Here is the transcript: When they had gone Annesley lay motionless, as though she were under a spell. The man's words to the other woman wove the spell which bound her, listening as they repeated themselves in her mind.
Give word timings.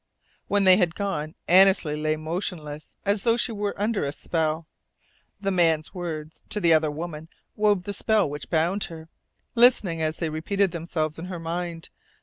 When 0.47 0.63
they 0.63 0.77
had 0.77 0.95
gone 0.95 1.35
Annesley 1.47 1.95
lay 1.95 2.15
motionless, 2.15 2.95
as 3.05 3.21
though 3.21 3.37
she 3.37 3.51
were 3.51 3.79
under 3.79 4.03
a 4.03 4.11
spell. 4.11 4.65
The 5.39 5.51
man's 5.51 5.93
words 5.93 6.41
to 6.49 6.59
the 6.59 6.73
other 6.73 6.89
woman 6.89 7.29
wove 7.55 7.83
the 7.83 7.93
spell 7.93 8.27
which 8.27 8.49
bound 8.49 8.85
her, 8.85 9.09
listening 9.53 10.01
as 10.01 10.17
they 10.17 10.29
repeated 10.29 10.71
themselves 10.71 11.19
in 11.19 11.25
her 11.25 11.37
mind. 11.37 11.89